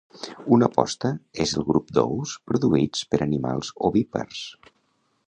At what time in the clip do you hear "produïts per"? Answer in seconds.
2.53-3.21